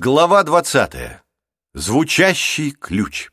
[0.00, 1.24] Глава двадцатая.
[1.74, 3.30] Звучащий ключ.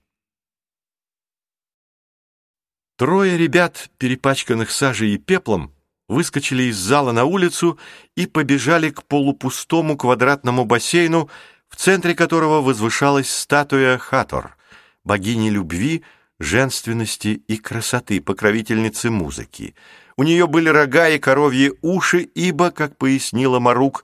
[2.97, 5.75] Трое ребят, перепачканных сажей и пеплом,
[6.07, 7.77] выскочили из зала на улицу
[8.15, 11.29] и побежали к полупустому квадратному бассейну,
[11.67, 14.57] в центре которого возвышалась статуя Хатор,
[15.03, 16.03] богини любви,
[16.39, 19.75] женственности и красоты, покровительницы музыки.
[20.17, 24.03] У нее были рога и коровьи уши, ибо, как пояснила Марук,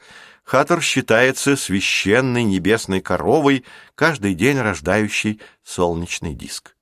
[0.52, 3.64] Хатор считается священной небесной коровой,
[3.96, 6.76] каждый день рождающей солнечный диск.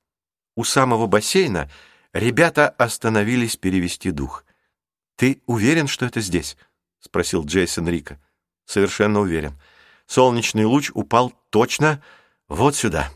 [0.55, 1.69] У самого бассейна
[2.11, 4.43] ребята остановились перевести дух.
[5.17, 6.57] «Ты уверен, что это здесь?»—
[6.99, 8.19] спросил Джейсон Рика.
[8.65, 9.53] «Совершенно уверен.
[10.07, 12.01] Солнечный луч упал точно
[12.47, 13.11] вот сюда».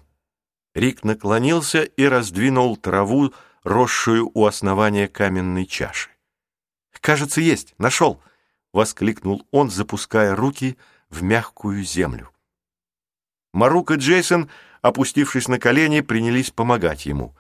[0.76, 3.34] Рик наклонился и раздвинул траву,
[3.64, 6.12] росшую у основания каменной чаши.
[7.02, 7.74] «Кажется, есть.
[7.80, 8.22] Нашел!»—
[8.74, 10.78] воскликнул он, запуская руки
[11.10, 12.30] в мягкую землю.
[13.54, 14.50] Марук и Джейсон,
[14.82, 17.36] опустившись на колени, принялись помогать ему.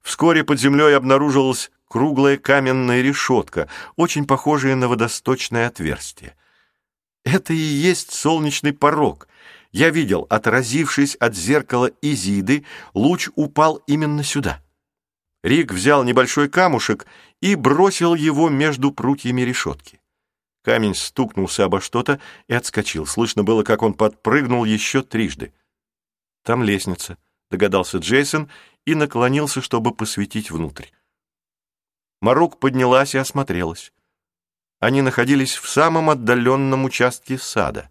[0.00, 6.36] Вскоре под землей обнаружилась круглая каменная решетка, очень похожая на водосточное отверстие.
[7.24, 9.26] Это и есть солнечный порог.
[9.72, 14.62] Я видел, отразившись от зеркала Изиды, луч упал именно сюда.
[15.42, 17.06] Рик взял небольшой камушек
[17.40, 20.00] и бросил его между прутьями решетки.
[20.66, 23.06] Камень стукнулся обо что-то и отскочил.
[23.06, 25.54] Слышно было, как он подпрыгнул еще трижды.
[26.42, 27.18] «Там лестница»,—
[27.52, 28.50] догадался Джейсон
[28.84, 30.86] и наклонился, чтобы посветить внутрь.
[32.20, 33.92] Марук поднялась и осмотрелась.
[34.80, 37.88] Они находились в самом отдаленном участке сада.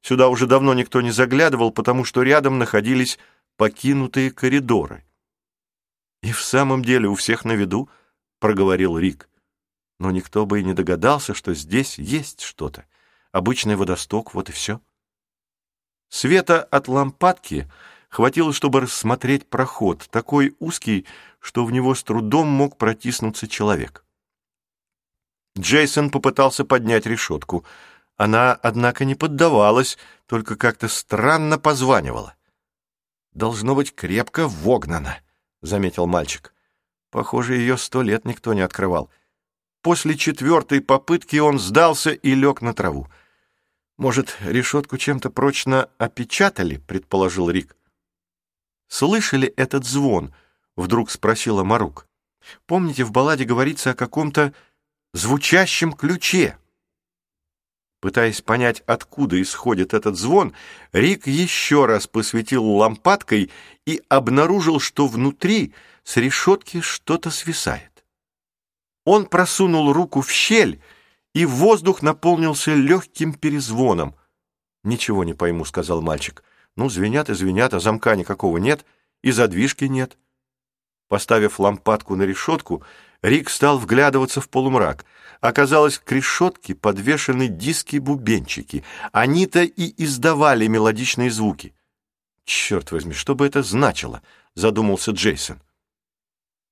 [0.00, 3.18] Сюда уже давно никто не заглядывал, потому что рядом находились
[3.56, 5.04] покинутые коридоры.
[6.22, 7.90] «И в самом деле у всех на виду»,—
[8.38, 9.28] проговорил Рик
[10.02, 12.86] но никто бы и не догадался, что здесь есть что-то.
[13.30, 14.80] Обычный водосток, вот и все.
[16.08, 17.70] Света от лампадки
[18.08, 21.06] хватило, чтобы рассмотреть проход, такой узкий,
[21.38, 24.04] что в него с трудом мог протиснуться человек.
[25.56, 27.64] Джейсон попытался поднять решетку.
[28.16, 32.34] Она, однако, не поддавалась, только как-то странно позванивала.
[33.34, 35.16] «Должно быть крепко вогнано»,—
[35.62, 36.52] заметил мальчик.
[37.10, 39.08] «Похоже, ее сто лет никто не открывал».
[39.82, 43.08] После четвертой попытки он сдался и лег на траву.
[43.98, 47.76] «Может, решетку чем-то прочно опечатали?»— предположил Рик.
[48.88, 50.32] «Слышали этот звон?»—
[50.76, 52.06] вдруг спросила Марук.
[52.66, 54.54] «Помните, в балладе говорится о каком-то
[55.12, 56.56] звучащем ключе?»
[58.00, 60.54] Пытаясь понять, откуда исходит этот звон,
[60.92, 63.50] Рик еще раз посветил лампадкой
[63.86, 65.72] и обнаружил, что внутри
[66.02, 67.91] с решетки что-то свисает.
[69.04, 70.80] Он просунул руку в щель,
[71.34, 74.14] и воздух наполнился легким перезвоном.
[74.84, 76.42] «Ничего не пойму»,— сказал мальчик.
[76.76, 78.84] «Ну, звенят и звенят, а замка никакого нет,
[79.22, 80.18] и задвижки нет».
[81.08, 82.82] Поставив лампадку на решетку,
[83.22, 85.04] Рик стал вглядываться в полумрак.
[85.40, 88.84] Оказалось, к решетке подвешены диски-бубенчики.
[89.12, 91.74] Они-то и издавали мелодичные звуки.
[92.44, 94.22] «Черт возьми, что бы это значило?»—
[94.54, 95.60] задумался Джейсон.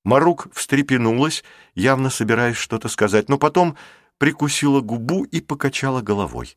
[0.05, 1.44] Марук встрепенулась,
[1.75, 3.77] явно собираясь что-то сказать, но потом
[4.19, 6.56] прикусила губу и покачала головой.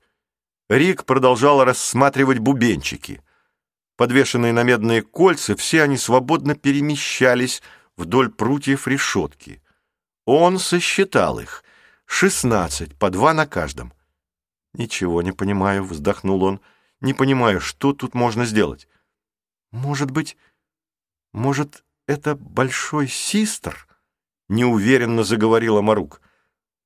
[0.69, 3.21] Рик продолжал рассматривать бубенчики.
[3.95, 7.61] Подвешенные на медные кольца, все они свободно перемещались
[7.95, 9.61] вдоль прутьев решетки.
[10.25, 11.63] Он сосчитал их.
[12.05, 13.93] Шестнадцать, по два на каждом.
[14.73, 16.59] «Ничего не понимаю»,— вздохнул он.
[17.01, 18.87] «Не понимаю, что тут можно сделать?»
[19.71, 20.37] «Может быть,
[21.31, 23.87] может, это большой систр?»—
[24.49, 26.21] неуверенно заговорила Марук.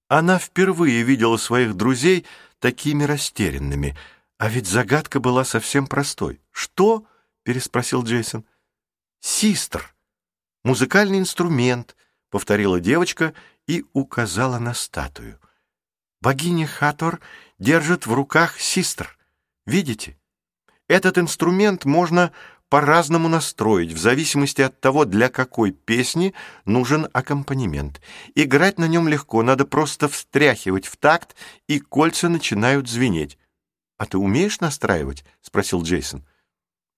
[0.08, 2.26] Она впервые видела своих друзей
[2.60, 3.98] такими растерянными,
[4.38, 6.42] а ведь загадка была совсем простой.
[6.52, 7.06] «Что?»—
[7.44, 8.46] переспросил Джейсон.
[9.20, 9.94] «Систр.
[10.64, 11.96] Музыкальный инструмент»,—
[12.30, 13.34] повторила девочка
[13.68, 15.40] и указала на статую.
[16.22, 17.20] «Богиня Хатор
[17.60, 19.18] держит в руках систр.
[19.66, 20.18] Видите?
[20.88, 22.32] Этот инструмент можно
[22.70, 26.34] по-разному настроить, в зависимости от того, для какой песни
[26.66, 28.02] нужен аккомпанемент.
[28.36, 31.36] Играть на нем легко, надо просто встряхивать в такт,
[31.68, 33.38] и кольца начинают звенеть.
[33.98, 36.26] «А ты умеешь настраивать?»— спросил Джейсон.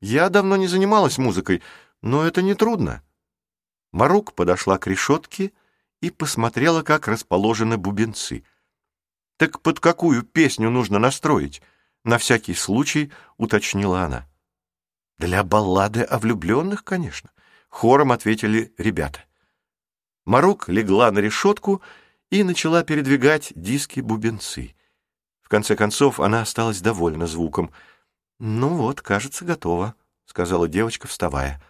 [0.02, 1.62] «Я давно не занималась музыкой,
[2.02, 3.04] но это не трудно».
[3.92, 5.54] Марук подошла к решетке
[6.02, 8.44] и посмотрела, как расположены бубенцы.
[9.38, 11.62] «Так под какую песню нужно настроить?»—
[12.06, 14.29] на всякий случай уточнила она.
[15.20, 17.30] Для баллады о влюбленных, конечно.
[17.68, 19.26] Хором ответили ребята.
[20.26, 21.82] Марук легла на решетку
[22.30, 24.76] и начала передвигать диски-бубенцы.
[25.42, 27.72] В конце концов, она осталась довольна звуком.
[28.40, 29.94] «Ну вот, кажется, готово»,—
[30.26, 31.62] сказала девочка, вставая.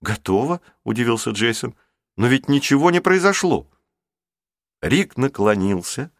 [0.00, 1.76] «Готово?»— удивился Джейсон.
[2.16, 3.68] «Но ведь ничего не произошло».
[4.82, 6.10] Рик наклонился,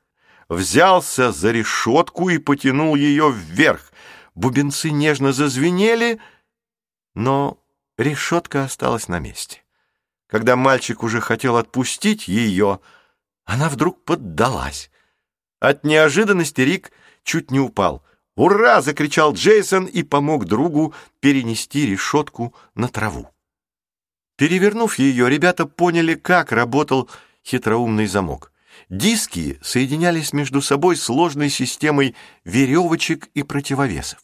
[0.48, 3.92] взялся за решетку и потянул ее вверх.
[4.36, 6.20] Бубенцы нежно зазвенели,
[7.14, 7.62] но
[7.96, 9.62] решетка осталась на месте.
[10.26, 12.80] Когда мальчик уже хотел отпустить ее,
[13.44, 14.90] она вдруг поддалась.
[15.60, 18.04] От неожиданности Рик чуть не упал.
[18.36, 23.30] «Ура!»— закричал Джейсон и помог другу перенести решетку на траву.
[24.36, 27.10] Перевернув ее, ребята поняли, как работал
[27.44, 28.52] хитроумный замок.
[28.88, 32.14] Диски соединялись между собой сложной системой
[32.44, 34.20] веревочек и противовесов.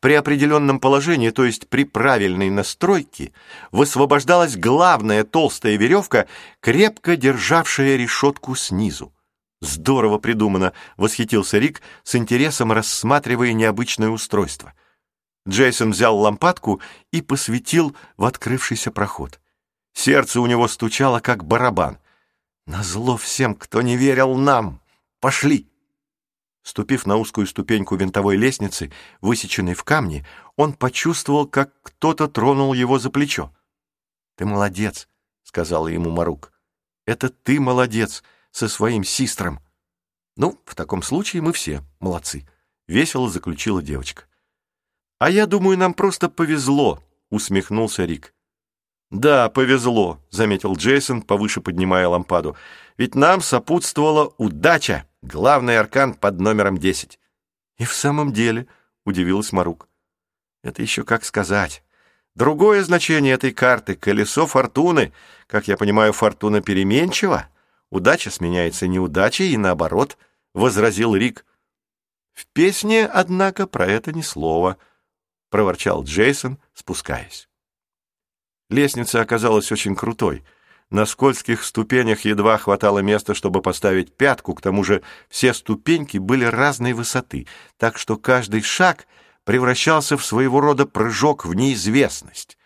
[0.00, 3.32] При определенном положении, то есть при правильной настройке,
[3.72, 6.26] высвобождалась главная толстая веревка,
[6.60, 9.12] крепко державшая решетку снизу.
[9.60, 14.74] «Здорово придумано!»— восхитился Рик, с интересом рассматривая необычное устройство.
[15.48, 16.80] Джейсон взял лампадку
[17.10, 19.40] и посветил в открывшийся проход.
[19.94, 21.98] Сердце у него стучало, как барабан.
[22.66, 24.82] «Назло всем, кто не верил нам!
[25.20, 25.68] Пошли!»
[26.66, 28.90] Ступив на узкую ступеньку винтовой лестницы,
[29.20, 30.26] высеченной в камне,
[30.56, 33.54] он почувствовал, как кто-то тронул его за плечо.
[34.34, 35.08] «Ты молодец»,—
[35.44, 36.52] сказала ему Марук.
[37.06, 39.60] «Это ты молодец со своим систром».
[40.36, 42.44] «Ну, в таком случае мы все молодцы»,—
[42.88, 44.24] весело заключила девочка.
[45.20, 48.34] «А я думаю, нам просто повезло»,— усмехнулся Рик.
[49.12, 52.56] «Да, повезло»,— заметил Джейсон, повыше поднимая лампаду.
[52.98, 57.18] «Ведь нам сопутствовала удача, главный аркан под номером десять».
[57.78, 58.66] «И в самом деле»,—
[59.04, 59.88] удивилась Марук.
[60.62, 61.82] «Это еще как сказать.
[62.34, 65.12] Другое значение этой карты— колесо фортуны.
[65.46, 67.48] Как я понимаю, фортуна переменчива.
[67.90, 70.18] Удача сменяется неудачей и наоборот»,—
[70.54, 71.44] возразил Рик.
[72.32, 74.76] «В песне, однако, про это ни слова»,—
[75.50, 77.48] проворчал Джейсон, спускаясь.
[78.68, 80.44] Лестница оказалась очень крутой.
[80.90, 86.44] На скользких ступенях едва хватало места, чтобы поставить пятку, к тому же все ступеньки были
[86.44, 87.46] разной высоты,
[87.76, 89.06] так что каждый шаг
[89.44, 92.56] превращался в своего рода прыжок в неизвестность.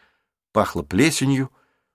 [0.53, 1.51] Пахло плесенью,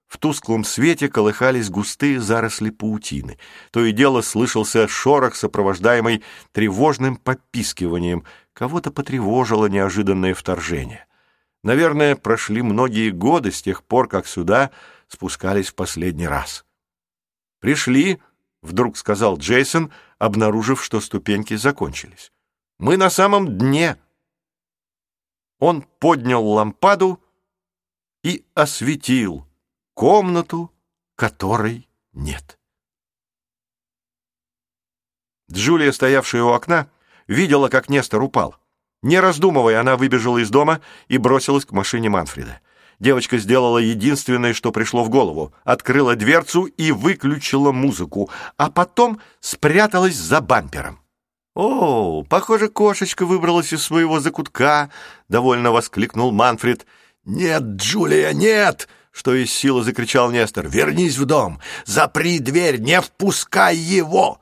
[0.07, 3.37] в тусклом свете колыхались густые заросли паутины.
[3.71, 6.23] То и дело слышался шорох, сопровождаемый
[6.53, 8.23] тревожным попискиванием.
[8.53, 11.05] Кого-то потревожило неожиданное вторжение.
[11.63, 14.69] Наверное, прошли многие годы с тех пор, как сюда
[15.07, 16.65] спускались в последний раз.
[17.59, 18.21] «Пришли»,—
[18.61, 22.31] вдруг сказал Джейсон, обнаружив, что ступеньки закончились.
[22.79, 23.97] «Мы на самом дне».
[25.59, 27.21] Он поднял лампаду
[28.23, 29.47] и осветил
[29.93, 30.71] комнату,
[31.15, 32.59] которой нет.
[35.51, 36.89] Джулия, стоявшая у окна,
[37.27, 38.55] видела, как Нестор упал.
[39.01, 42.59] Не раздумывая, она выбежала из дома и бросилась к машине Манфреда.
[42.99, 45.53] Девочка сделала единственное, что пришло в голову.
[45.63, 50.99] Открыла дверцу и выключила музыку, а потом спряталась за бампером.
[51.55, 54.89] «О, похоже, кошечка выбралась из своего закутка»,—
[55.29, 56.85] довольно воскликнул Манфред.
[57.23, 60.67] «Нет, Джулия, нет!»— что из силы закричал Нестор.
[60.67, 61.61] «Вернись в дом!
[61.85, 62.79] Запри дверь!
[62.79, 64.41] Не впускай его!»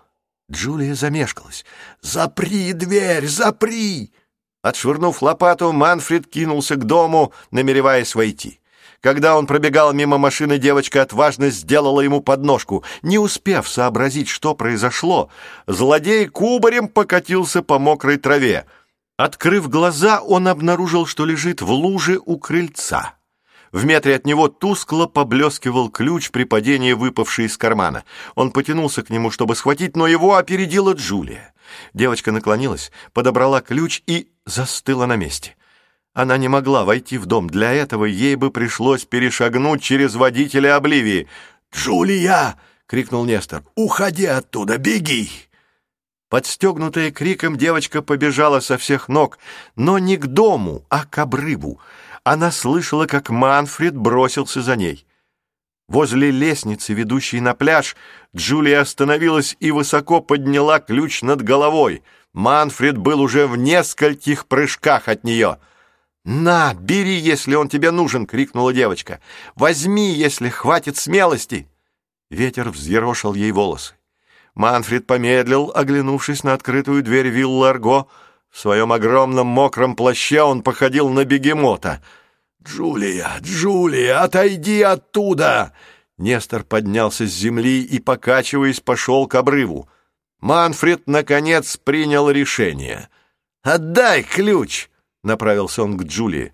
[0.51, 1.65] Джулия замешкалась.
[2.01, 3.27] «Запри дверь!
[3.27, 4.11] Запри!»
[4.63, 8.61] Отшвырнув лопату, Манфред кинулся к дому, намереваясь войти.
[9.01, 12.85] Когда он пробегал мимо машины, девочка отважно сделала ему подножку.
[13.01, 15.29] Не успев сообразить, что произошло,
[15.67, 18.65] злодей кубарем покатился по мокрой траве.
[19.17, 23.15] Открыв глаза, он обнаружил, что лежит в луже у крыльца.
[23.73, 28.05] В метре от него тускло поблескивал ключ при падении, выпавший из кармана.
[28.35, 31.52] Он потянулся к нему, чтобы схватить, но его опередила Джулия.
[31.93, 35.55] Девочка наклонилась, подобрала ключ и застыла на месте.
[36.13, 37.49] Она не могла войти в дом.
[37.49, 41.27] Для этого ей бы пришлось перешагнуть через водителя Обливии.
[41.73, 42.55] «Джулия!»—
[42.87, 43.63] крикнул Нестор.
[43.75, 44.77] «Уходи оттуда!
[44.77, 45.29] Беги!»
[46.29, 49.37] Подстегнутая криком, девочка побежала со всех ног,
[49.75, 51.79] но не к дому, а к обрыву.
[52.23, 55.05] Она слышала, как Манфред бросился за ней.
[55.87, 57.95] Возле лестницы, ведущей на пляж,
[58.35, 62.03] Джулия остановилась и высоко подняла ключ над головой.
[62.33, 65.59] Манфред был уже в нескольких прыжках от нее.
[66.25, 69.19] «На, бери, если он тебе нужен!»— крикнула девочка.
[69.55, 71.67] «Возьми, если хватит смелости!»
[72.29, 73.95] Ветер взъерошил ей волосы.
[74.55, 78.07] Манфред помедлил, оглянувшись на открытую дверь виллы Арго.
[78.49, 82.01] В своем огромном мокром плаще он походил на бегемота—
[82.63, 85.73] «Джулия, Джулия, отойди оттуда!»
[86.17, 89.89] Нестор поднялся с земли и, покачиваясь, пошел к обрыву.
[90.39, 93.09] Манфред, наконец, принял решение.
[93.63, 94.89] «Отдай ключ!»
[95.23, 96.53] направился он к Джулии.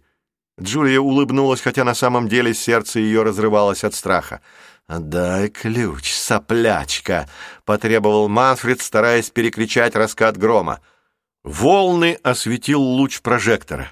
[0.61, 4.41] Джулия улыбнулась, хотя на самом деле сердце ее разрывалось от страха.
[4.87, 7.29] «Дай ключ, соплячка!»—
[7.65, 10.79] потребовал Манфред, стараясь перекричать раскат грома.
[11.43, 13.91] Волны осветил луч прожектора.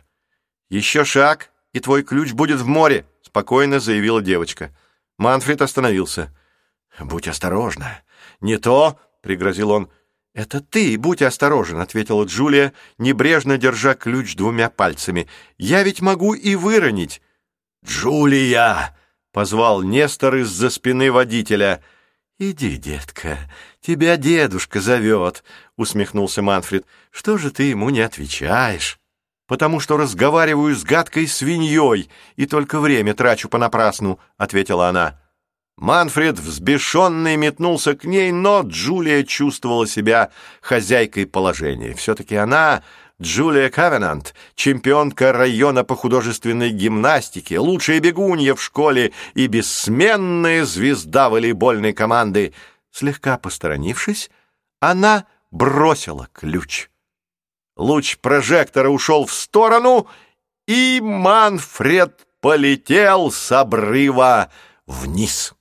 [0.69, 4.75] «Еще шаг, и твой ключ будет в море»,— спокойно заявила девочка.
[5.17, 6.35] Манфред остановился.
[6.99, 8.01] «Будь осторожна».
[8.41, 9.89] «Не то»,— пригрозил он.
[10.33, 15.27] «Это ты, будь осторожен»,— ответила Джулия, небрежно держа ключ двумя пальцами.
[15.57, 17.21] «Я ведь могу и выронить».
[17.85, 18.95] «Джулия!»—
[19.31, 21.83] позвал Нестор из-за спины водителя.
[22.39, 23.37] «Иди, детка,
[23.81, 25.43] тебя дедушка зовет»,—
[25.75, 26.85] усмехнулся Манфред.
[27.11, 28.99] «Что же ты ему не отвечаешь?»
[29.47, 35.19] «Потому что разговариваю с гадкой свиньей и только время трачу понапрасну»,— ответила она.
[35.77, 41.93] Манфред, взбешенный, метнулся к ней, но Джулия чувствовала себя хозяйкой положения.
[41.93, 42.81] Все-таки она,
[43.21, 51.93] Джулия Кавенант, чемпионка района по художественной гимнастике, лучшая бегунья в школе и бессменная звезда волейбольной
[51.93, 52.53] команды.
[52.91, 54.31] Слегка посторонившись,
[54.79, 56.89] она бросила ключ.
[57.77, 60.07] Луч прожектора ушел в сторону,
[60.67, 64.49] и Манфред полетел с обрыва
[64.85, 65.53] вниз.